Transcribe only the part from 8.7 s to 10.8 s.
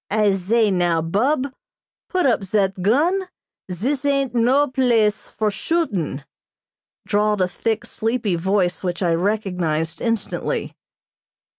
which I recognized instantly.